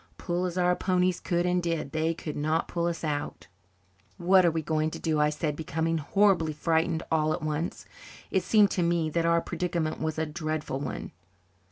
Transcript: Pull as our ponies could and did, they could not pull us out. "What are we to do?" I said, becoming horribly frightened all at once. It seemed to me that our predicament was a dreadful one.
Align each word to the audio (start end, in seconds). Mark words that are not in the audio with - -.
Pull 0.17 0.45
as 0.45 0.57
our 0.57 0.75
ponies 0.75 1.19
could 1.19 1.45
and 1.45 1.61
did, 1.61 1.91
they 1.91 2.15
could 2.15 2.35
not 2.35 2.67
pull 2.67 2.87
us 2.87 3.03
out. 3.03 3.45
"What 4.17 4.43
are 4.43 4.49
we 4.49 4.63
to 4.63 4.89
do?" 4.99 5.19
I 5.19 5.29
said, 5.29 5.55
becoming 5.55 5.99
horribly 5.99 6.53
frightened 6.53 7.03
all 7.11 7.33
at 7.33 7.43
once. 7.43 7.85
It 8.31 8.41
seemed 8.41 8.71
to 8.71 8.81
me 8.81 9.11
that 9.11 9.27
our 9.27 9.41
predicament 9.41 9.99
was 10.01 10.17
a 10.17 10.25
dreadful 10.25 10.79
one. 10.79 11.11